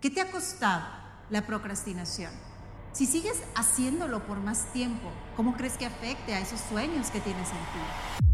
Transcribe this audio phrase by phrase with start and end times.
[0.00, 0.86] ¿Qué te ha costado
[1.28, 2.30] la procrastinación?
[2.92, 7.48] Si sigues haciéndolo por más tiempo, ¿cómo crees que afecte a esos sueños que tienes
[7.48, 8.24] en ti?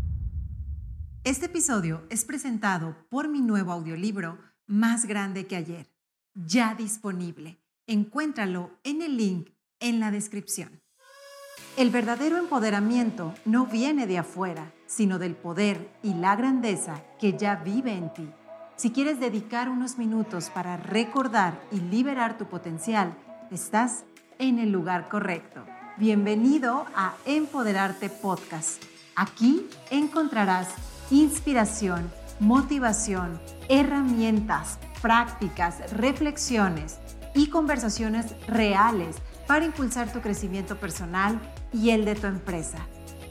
[1.25, 5.91] Este episodio es presentado por mi nuevo audiolibro Más grande que ayer,
[6.35, 7.62] ya disponible.
[7.87, 9.49] Encuéntralo en el link
[9.81, 10.83] en la descripción.
[11.79, 17.57] El verdadero empoderamiento no viene de afuera, sino del poder y la grandeza que ya
[17.57, 18.31] vive en ti.
[18.77, 23.14] Si quieres dedicar unos minutos para recordar y liberar tu potencial,
[23.52, 24.02] estás
[24.41, 25.65] en el lugar correcto.
[25.96, 28.82] Bienvenido a Empoderarte Podcast.
[29.15, 30.68] Aquí encontrarás
[31.12, 32.10] inspiración,
[32.41, 36.98] motivación, herramientas, prácticas, reflexiones
[37.32, 41.41] y conversaciones reales para impulsar tu crecimiento personal
[41.73, 42.79] y el de tu empresa.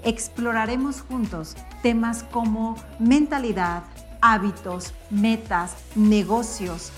[0.05, 3.84] Exploraremos juntos temas como mentalidad,
[4.23, 6.91] hábitos, metas, negocios,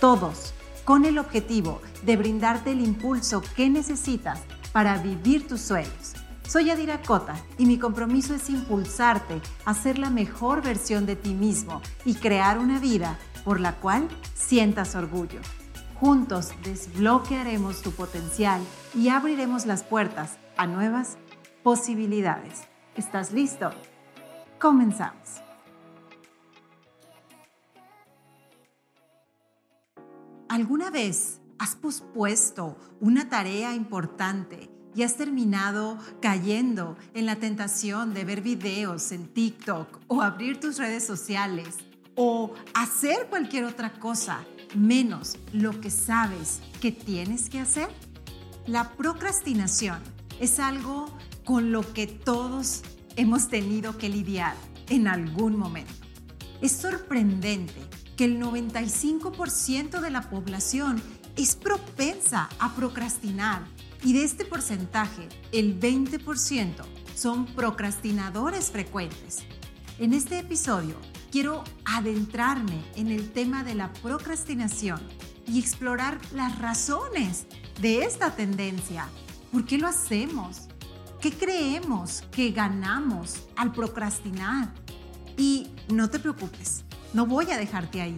[0.00, 0.52] todos
[0.84, 4.40] con el objetivo de brindarte el impulso que necesitas
[4.72, 6.14] para vivir tus sueños.
[6.46, 11.34] Soy Adira Cota y mi compromiso es impulsarte a ser la mejor versión de ti
[11.34, 15.40] mismo y crear una vida por la cual sientas orgullo.
[16.00, 18.60] Juntos desbloquearemos tu potencial
[18.92, 21.16] y abriremos las puertas a nuevas
[21.62, 22.64] posibilidades.
[22.96, 23.70] ¿Estás listo?
[24.58, 25.51] Comenzamos.
[30.52, 38.26] ¿Alguna vez has pospuesto una tarea importante y has terminado cayendo en la tentación de
[38.26, 41.78] ver videos en TikTok o abrir tus redes sociales
[42.16, 44.44] o hacer cualquier otra cosa
[44.76, 47.88] menos lo que sabes que tienes que hacer?
[48.66, 50.00] La procrastinación
[50.38, 51.06] es algo
[51.46, 52.82] con lo que todos
[53.16, 54.54] hemos tenido que lidiar
[54.90, 55.94] en algún momento.
[56.60, 57.80] Es sorprendente
[58.16, 61.02] que el 95% de la población
[61.36, 63.62] es propensa a procrastinar
[64.04, 69.44] y de este porcentaje, el 20% son procrastinadores frecuentes.
[69.98, 70.96] En este episodio
[71.30, 75.00] quiero adentrarme en el tema de la procrastinación
[75.46, 77.46] y explorar las razones
[77.80, 79.08] de esta tendencia.
[79.50, 80.68] ¿Por qué lo hacemos?
[81.20, 84.72] ¿Qué creemos que ganamos al procrastinar?
[85.36, 88.16] Y no te preocupes, no voy a dejarte ahí.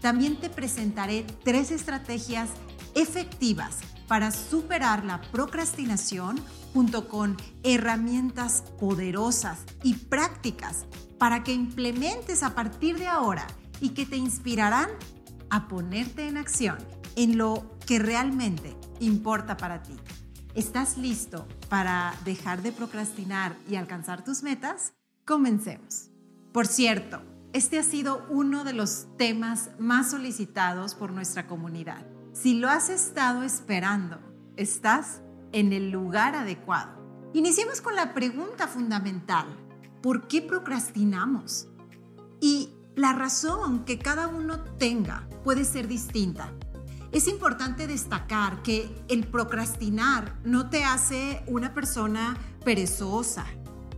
[0.00, 2.50] También te presentaré tres estrategias
[2.94, 6.38] efectivas para superar la procrastinación
[6.72, 10.84] junto con herramientas poderosas y prácticas
[11.18, 13.46] para que implementes a partir de ahora
[13.80, 14.90] y que te inspirarán
[15.50, 16.76] a ponerte en acción
[17.16, 19.96] en lo que realmente importa para ti.
[20.54, 24.92] ¿Estás listo para dejar de procrastinar y alcanzar tus metas?
[25.24, 26.10] Comencemos.
[26.52, 27.22] Por cierto,
[27.54, 32.06] este ha sido uno de los temas más solicitados por nuestra comunidad.
[32.34, 34.18] Si lo has estado esperando,
[34.56, 35.22] estás
[35.52, 37.30] en el lugar adecuado.
[37.32, 39.46] Iniciemos con la pregunta fundamental.
[40.04, 41.66] ¿por qué procrastinamos?
[42.38, 46.52] Y la razón que cada uno tenga puede ser distinta.
[47.10, 53.46] Es importante destacar que el procrastinar no te hace una persona perezosa.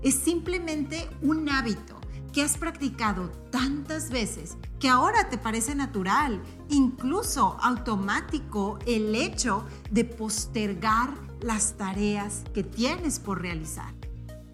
[0.00, 1.95] Es simplemente un hábito
[2.36, 10.04] que has practicado tantas veces que ahora te parece natural, incluso automático, el hecho de
[10.04, 13.94] postergar las tareas que tienes por realizar.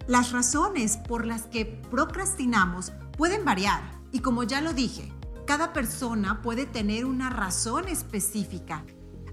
[0.07, 3.83] Las razones por las que procrastinamos pueden variar
[4.13, 5.13] y como ya lo dije,
[5.45, 8.85] cada persona puede tener una razón específica.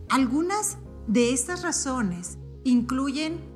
[0.09, 3.48] Algunas de estas razones incluyen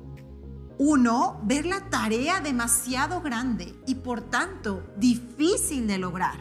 [0.78, 6.36] uno, ver la tarea demasiado grande y por tanto difícil de lograr.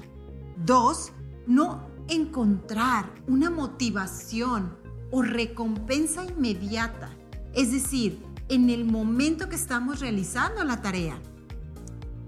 [0.57, 1.11] Dos,
[1.45, 4.75] no encontrar una motivación
[5.11, 7.11] o recompensa inmediata.
[7.53, 11.19] Es decir, en el momento que estamos realizando la tarea.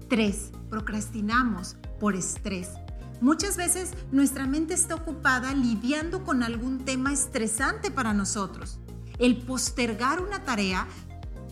[0.08, 0.52] 3.
[0.70, 2.70] Procrastinamos por estrés.
[3.20, 8.78] Muchas veces nuestra mente está ocupada lidiando con algún tema estresante para nosotros.
[9.18, 10.86] El postergar una tarea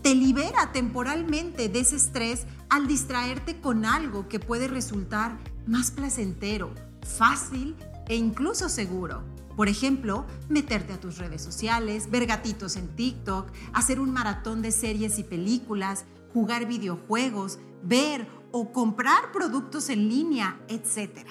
[0.05, 6.71] te libera temporalmente de ese estrés al distraerte con algo que puede resultar más placentero,
[7.01, 7.75] fácil
[8.07, 9.23] e incluso seguro.
[9.55, 14.69] Por ejemplo, meterte a tus redes sociales, ver gatitos en TikTok, hacer un maratón de
[14.69, 16.05] series y películas,
[16.35, 21.25] jugar videojuegos, ver o comprar productos en línea, etc.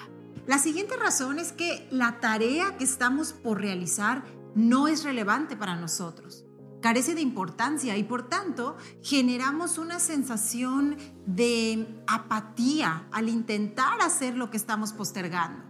[0.48, 4.24] La siguiente razón es que la tarea que estamos por realizar
[4.56, 6.44] no es relevante para nosotros.
[6.84, 14.50] Carece de importancia y por tanto generamos una sensación de apatía al intentar hacer lo
[14.50, 15.64] que estamos postergando.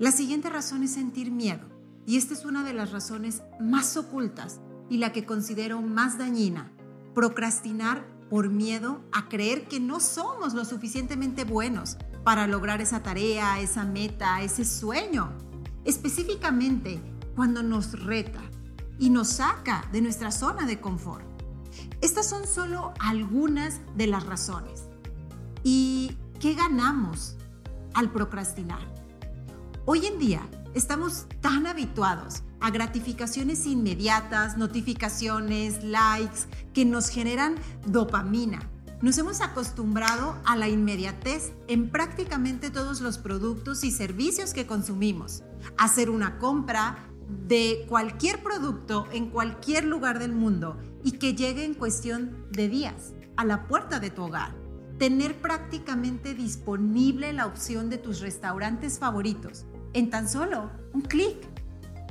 [0.00, 1.70] La siguiente razón es sentir miedo.
[2.04, 4.60] y esta es una de las razones más ocultas
[4.90, 6.72] y la que considero más dañina,
[7.14, 13.60] procrastinar por miedo a creer que no somos lo suficientemente buenos para lograr esa tarea,
[13.60, 15.30] esa meta, ese sueño.
[15.84, 17.00] Específicamente
[17.36, 18.42] cuando nos reta
[18.98, 21.24] y nos saca de nuestra zona de confort.
[22.00, 24.84] Estas son solo algunas de las razones.
[25.62, 27.36] ¿Y qué ganamos
[27.94, 28.80] al procrastinar?
[29.86, 36.40] Hoy en día estamos tan habituados a gratificaciones inmediatas, notificaciones, likes,
[36.72, 37.56] que nos generan
[37.86, 38.70] dopamina.
[39.02, 45.42] Nos hemos acostumbrado a la inmediatez en prácticamente todos los productos y servicios que consumimos.
[45.76, 46.96] Hacer una compra
[47.28, 53.12] de cualquier producto en cualquier lugar del mundo y que llegue en cuestión de días
[53.36, 54.54] a la puerta de tu hogar.
[54.98, 61.36] Tener prácticamente disponible la opción de tus restaurantes favoritos en tan solo un clic.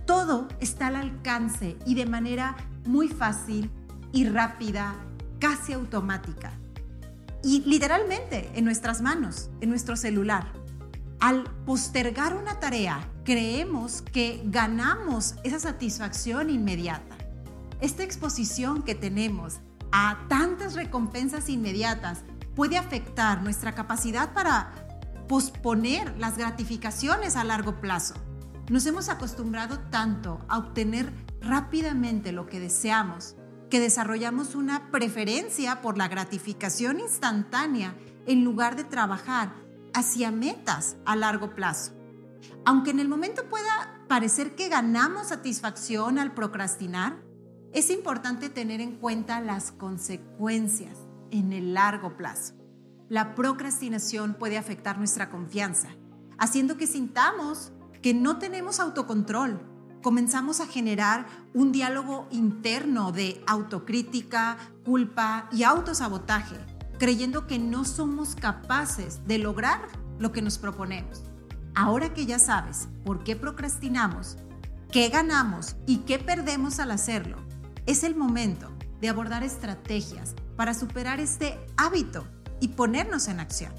[0.05, 3.71] Todo está al alcance y de manera muy fácil
[4.11, 4.95] y rápida,
[5.39, 6.53] casi automática.
[7.43, 10.62] Y literalmente en nuestras manos, en nuestro celular.
[11.23, 17.15] Al postergar una tarea, creemos que ganamos esa satisfacción inmediata.
[17.79, 19.61] Esta exposición que tenemos
[19.93, 22.23] a tantas recompensas inmediatas
[22.57, 24.73] puede afectar nuestra capacidad para
[25.29, 28.15] posponer las gratificaciones a largo plazo.
[28.69, 33.37] Nos hemos acostumbrado tanto a obtener rápidamente lo que deseamos
[33.69, 37.95] que desarrollamos una preferencia por la gratificación instantánea
[38.27, 39.62] en lugar de trabajar
[39.93, 41.93] hacia metas a largo plazo.
[42.65, 47.21] Aunque en el momento pueda parecer que ganamos satisfacción al procrastinar,
[47.73, 50.97] es importante tener en cuenta las consecuencias
[51.31, 52.53] en el largo plazo
[53.13, 55.89] la procrastinación puede afectar nuestra confianza,
[56.39, 59.61] haciendo que sintamos que no tenemos autocontrol.
[60.01, 66.55] Comenzamos a generar un diálogo interno de autocrítica, culpa y autosabotaje,
[67.03, 69.81] creyendo que no somos capaces de lograr
[70.19, 71.21] lo que nos proponemos.
[71.75, 74.37] Ahora que ya sabes por qué procrastinamos,
[74.89, 77.35] qué ganamos y qué perdemos al hacerlo,
[77.85, 78.71] es el momento
[79.01, 82.25] de abordar estrategias para superar este hábito
[82.61, 83.73] y ponernos en acción.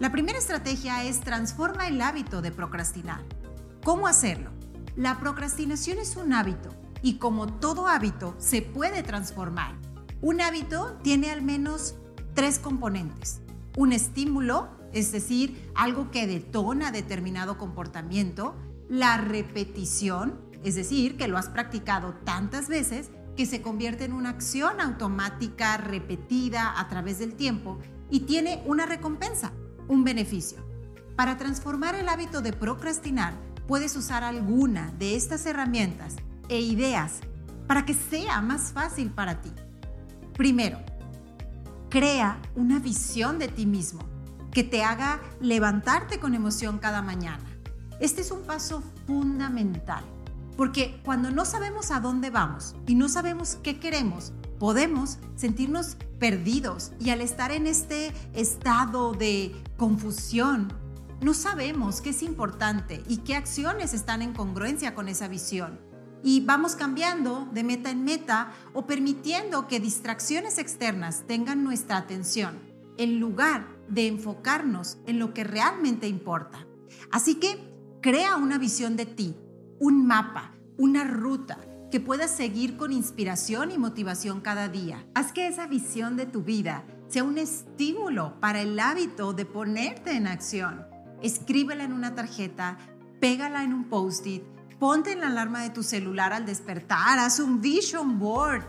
[0.00, 3.22] La primera estrategia es transforma el hábito de procrastinar.
[3.84, 4.50] ¿Cómo hacerlo?
[4.96, 6.70] La procrastinación es un hábito
[7.00, 9.76] y como todo hábito se puede transformar.
[10.20, 11.94] Un hábito tiene al menos
[12.36, 13.40] tres componentes.
[13.76, 18.54] Un estímulo, es decir, algo que detona determinado comportamiento.
[18.88, 24.30] La repetición, es decir, que lo has practicado tantas veces que se convierte en una
[24.30, 27.78] acción automática repetida a través del tiempo
[28.10, 29.52] y tiene una recompensa,
[29.88, 30.58] un beneficio.
[31.16, 33.32] Para transformar el hábito de procrastinar,
[33.66, 36.16] puedes usar alguna de estas herramientas
[36.50, 37.20] e ideas
[37.66, 39.50] para que sea más fácil para ti.
[40.34, 40.78] Primero,
[41.96, 44.02] crea una visión de ti mismo
[44.52, 47.42] que te haga levantarte con emoción cada mañana.
[48.00, 50.04] Este es un paso fundamental,
[50.58, 56.92] porque cuando no sabemos a dónde vamos y no sabemos qué queremos, podemos sentirnos perdidos
[57.00, 60.70] y al estar en este estado de confusión,
[61.22, 65.80] no sabemos qué es importante y qué acciones están en congruencia con esa visión.
[66.22, 72.58] Y vamos cambiando de meta en meta o permitiendo que distracciones externas tengan nuestra atención
[72.98, 76.66] en lugar de enfocarnos en lo que realmente importa.
[77.10, 79.36] Así que crea una visión de ti,
[79.78, 81.58] un mapa, una ruta
[81.90, 85.06] que puedas seguir con inspiración y motivación cada día.
[85.14, 90.16] Haz que esa visión de tu vida sea un estímulo para el hábito de ponerte
[90.16, 90.86] en acción.
[91.22, 92.78] Escríbela en una tarjeta,
[93.20, 94.42] pégala en un post-it,
[94.78, 98.64] ponte en la alarma de tu celular al despertar, haz un vision board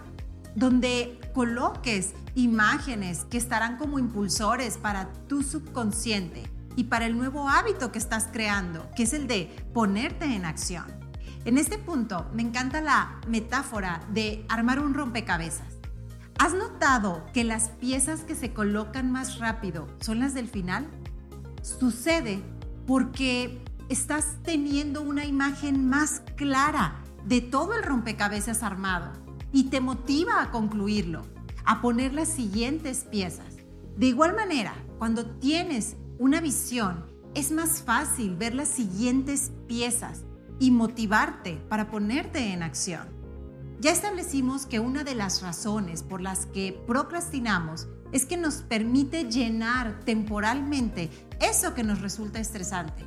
[0.56, 7.92] donde coloques imágenes que estarán como impulsores para tu subconsciente y para el nuevo hábito
[7.92, 10.86] que estás creando, que es el de ponerte en acción.
[11.46, 15.78] En este punto me encanta la metáfora de armar un rompecabezas.
[16.40, 20.88] ¿Has notado que las piezas que se colocan más rápido son las del final?
[21.62, 22.44] Sucede
[22.86, 29.12] porque estás teniendo una imagen más clara de todo el rompecabezas armado
[29.52, 31.24] y te motiva a concluirlo,
[31.66, 33.56] a poner las siguientes piezas.
[33.96, 40.24] De igual manera, cuando tienes una visión, es más fácil ver las siguientes piezas
[40.60, 43.08] y motivarte para ponerte en acción.
[43.80, 49.26] Ya establecimos que una de las razones por las que procrastinamos es que nos permite
[49.26, 53.06] llenar temporalmente eso que nos resulta estresante.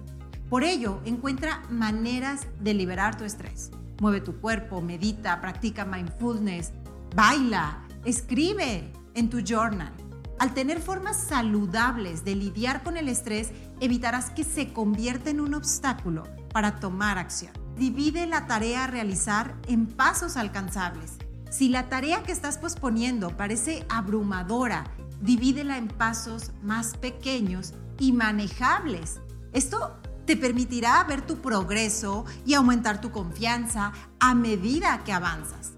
[0.51, 3.71] Por ello, encuentra maneras de liberar tu estrés.
[4.01, 6.73] Mueve tu cuerpo, medita, practica mindfulness,
[7.15, 9.93] baila, escribe en tu journal.
[10.41, 15.55] Al tener formas saludables de lidiar con el estrés, evitarás que se convierta en un
[15.55, 17.53] obstáculo para tomar acción.
[17.77, 21.19] Divide la tarea a realizar en pasos alcanzables.
[21.49, 24.83] Si la tarea que estás posponiendo parece abrumadora,
[25.21, 29.21] divídela en pasos más pequeños y manejables.
[29.53, 35.73] Esto te permitirá ver tu progreso y aumentar tu confianza a medida que avanzas.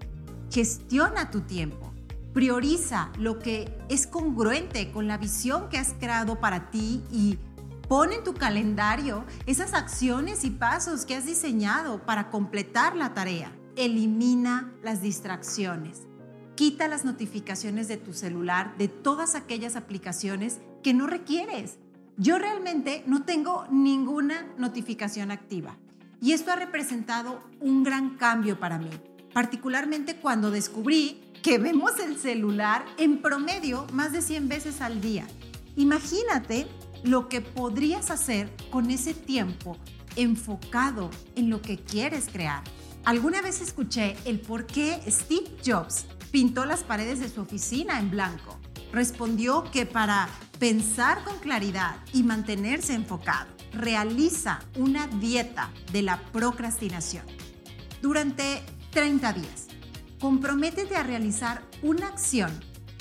[0.51, 1.91] Gestiona tu tiempo.
[2.35, 7.39] Prioriza lo que es congruente con la visión que has creado para ti y
[7.89, 13.51] pon en tu calendario esas acciones y pasos que has diseñado para completar la tarea.
[13.75, 16.03] Elimina las distracciones.
[16.53, 21.79] Quita las notificaciones de tu celular de todas aquellas aplicaciones que no requieres.
[22.17, 25.77] Yo realmente no tengo ninguna notificación activa
[26.21, 28.91] y esto ha representado un gran cambio para mí,
[29.33, 35.25] particularmente cuando descubrí que vemos el celular en promedio más de 100 veces al día.
[35.75, 36.67] Imagínate
[37.03, 39.75] lo que podrías hacer con ese tiempo
[40.15, 42.63] enfocado en lo que quieres crear.
[43.05, 48.11] Alguna vez escuché el por qué Steve Jobs pintó las paredes de su oficina en
[48.11, 48.59] blanco.
[48.91, 50.29] Respondió que para
[50.59, 57.25] pensar con claridad y mantenerse enfocado, realiza una dieta de la procrastinación.
[58.01, 59.67] Durante 30 días,
[60.19, 62.51] comprométete a realizar una acción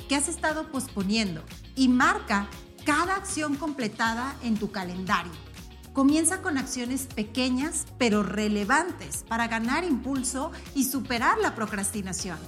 [0.08, 1.42] que has estado posponiendo
[1.76, 2.48] y marca
[2.84, 5.32] cada acción completada en tu calendario.
[5.92, 12.38] Comienza con acciones pequeñas pero relevantes para ganar impulso y superar la procrastinación.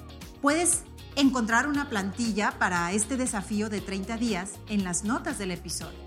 [0.40, 0.84] Puedes
[1.16, 5.98] encontrar una plantilla para este desafío de 30 días en las notas del episodio.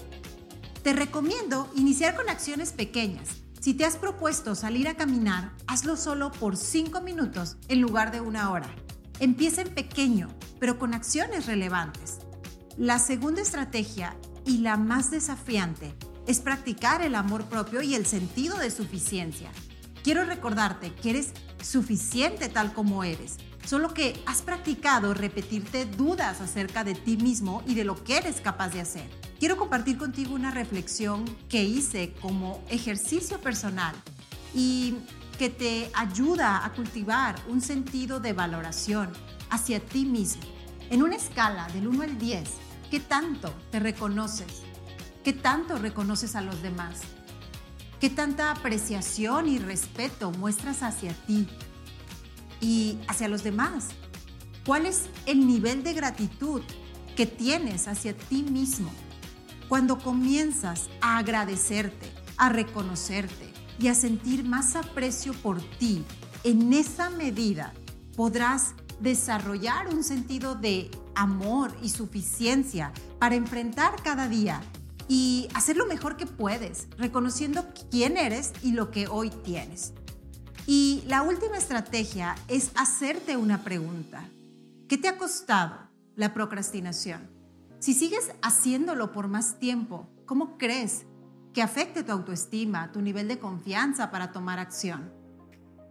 [0.83, 3.29] Te recomiendo iniciar con acciones pequeñas.
[3.59, 8.21] Si te has propuesto salir a caminar, hazlo solo por 5 minutos en lugar de
[8.21, 8.69] una hora.
[9.19, 12.19] Empieza en pequeño, pero con acciones relevantes.
[12.77, 15.95] La segunda estrategia y la más desafiante
[16.27, 19.49] es practicar el amor propio y el sentido de suficiencia.
[20.03, 23.37] Quiero recordarte que eres suficiente tal como eres
[23.67, 28.39] solo que has practicado repetirte dudas acerca de ti mismo y de lo que eres
[28.39, 29.09] capaz de hacer.
[29.39, 33.93] Quiero compartir contigo una reflexión que hice como ejercicio personal
[34.55, 34.95] y
[35.37, 39.11] que te ayuda a cultivar un sentido de valoración
[39.49, 40.43] hacia ti mismo.
[40.89, 42.49] En una escala del 1 al 10,
[42.89, 44.61] ¿qué tanto te reconoces?
[45.25, 47.01] ¿Qué tanto reconoces a los demás?
[47.99, 51.49] ¿Qué tanta apreciación y respeto muestras hacia ti?
[52.61, 53.89] Y hacia los demás?
[54.65, 56.61] ¿Cuál es el nivel de gratitud
[57.15, 58.91] que tienes hacia ti mismo?
[59.69, 66.03] Cuando comienzas a agradecerte, a reconocerte y a sentir más aprecio por ti,
[66.43, 67.73] en esa medida
[68.15, 74.61] podrás desarrollar un sentido de amor y suficiencia para enfrentar cada día
[75.07, 79.93] y hacer lo mejor que puedes, reconociendo quién eres y lo que hoy tienes.
[80.69, 84.25] Y la última estrategia es hacerte una pregunta.
[84.89, 85.77] ¿Qué te ha costado
[86.17, 87.29] la procrastinación?
[87.79, 91.05] Si sigues haciéndolo por más tiempo, ¿cómo crees
[91.53, 95.09] que afecte tu autoestima, tu nivel de confianza para tomar acción?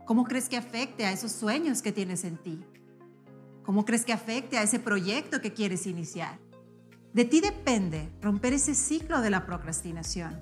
[0.04, 2.62] ¿Cómo crees que afecte a esos sueños que tienes en ti?
[3.64, 6.38] ¿Cómo crees que afecte a ese proyecto que quieres iniciar?
[7.14, 10.38] De ti depende romper ese ciclo de la procrastinación.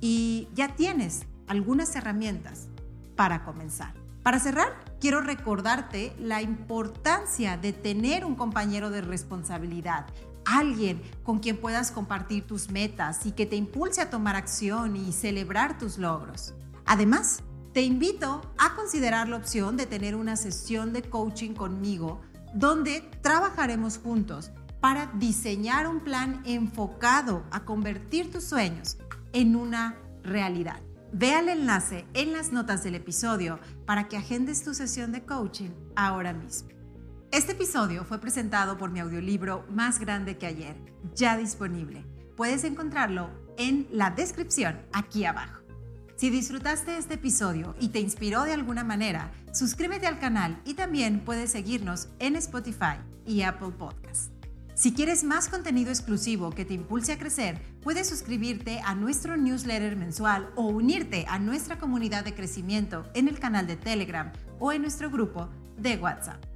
[0.00, 2.68] Y ya tienes algunas herramientas
[3.16, 3.94] para comenzar.
[4.22, 4.68] Para cerrar,
[5.00, 10.06] quiero recordarte la importancia de tener un compañero de responsabilidad,
[10.46, 15.12] alguien con quien puedas compartir tus metas y que te impulse a tomar acción y
[15.12, 16.54] celebrar tus logros.
[16.86, 17.42] Además,
[17.74, 22.20] te invito a considerar la opción de tener una sesión de coaching conmigo
[22.54, 28.96] donde trabajaremos juntos para diseñar un plan enfocado a convertir tus sueños
[29.32, 30.80] en una realidad.
[31.16, 35.70] Ve al enlace en las notas del episodio para que agendes tu sesión de coaching
[35.94, 36.70] ahora mismo.
[37.30, 40.74] Este episodio fue presentado por mi audiolibro Más Grande que Ayer,
[41.14, 42.04] ya disponible.
[42.36, 45.62] Puedes encontrarlo en la descripción aquí abajo.
[46.16, 51.20] Si disfrutaste este episodio y te inspiró de alguna manera, suscríbete al canal y también
[51.20, 54.33] puedes seguirnos en Spotify y Apple Podcasts.
[54.74, 59.94] Si quieres más contenido exclusivo que te impulse a crecer, puedes suscribirte a nuestro newsletter
[59.94, 64.82] mensual o unirte a nuestra comunidad de crecimiento en el canal de Telegram o en
[64.82, 66.53] nuestro grupo de WhatsApp.